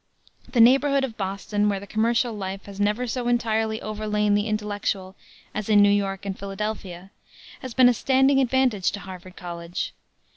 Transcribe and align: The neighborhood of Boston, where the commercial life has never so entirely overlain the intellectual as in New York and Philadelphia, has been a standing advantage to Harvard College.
The 0.51 0.59
neighborhood 0.61 1.03
of 1.03 1.15
Boston, 1.15 1.69
where 1.69 1.79
the 1.79 1.85
commercial 1.85 2.33
life 2.33 2.65
has 2.65 2.79
never 2.79 3.05
so 3.05 3.27
entirely 3.27 3.79
overlain 3.83 4.33
the 4.33 4.47
intellectual 4.47 5.15
as 5.53 5.69
in 5.69 5.83
New 5.83 5.91
York 5.91 6.25
and 6.25 6.35
Philadelphia, 6.39 7.11
has 7.59 7.75
been 7.75 7.87
a 7.87 7.93
standing 7.93 8.39
advantage 8.41 8.91
to 8.93 9.01
Harvard 9.01 9.35
College. 9.35 9.93